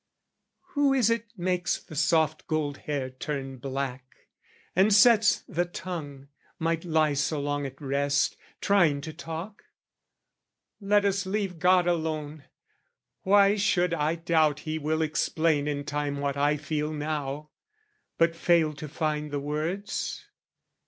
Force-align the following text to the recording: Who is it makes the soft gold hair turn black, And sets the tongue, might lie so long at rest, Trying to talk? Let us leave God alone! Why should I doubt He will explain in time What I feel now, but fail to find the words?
Who 0.73 0.95
is 0.95 1.11
it 1.11 1.31
makes 1.37 1.77
the 1.77 1.95
soft 1.95 2.47
gold 2.47 2.77
hair 2.89 3.11
turn 3.11 3.57
black, 3.57 4.25
And 4.75 4.91
sets 4.91 5.41
the 5.41 5.65
tongue, 5.65 6.27
might 6.57 6.83
lie 6.83 7.13
so 7.13 7.39
long 7.39 7.67
at 7.67 7.79
rest, 7.79 8.35
Trying 8.61 9.01
to 9.01 9.13
talk? 9.13 9.65
Let 10.79 11.05
us 11.05 11.27
leave 11.27 11.59
God 11.59 11.85
alone! 11.87 12.45
Why 13.21 13.55
should 13.57 13.93
I 13.93 14.15
doubt 14.15 14.61
He 14.61 14.79
will 14.79 15.03
explain 15.03 15.67
in 15.67 15.83
time 15.85 16.17
What 16.19 16.35
I 16.35 16.57
feel 16.57 16.91
now, 16.91 17.51
but 18.17 18.35
fail 18.35 18.73
to 18.77 18.89
find 18.89 19.29
the 19.29 19.39
words? 19.39 20.25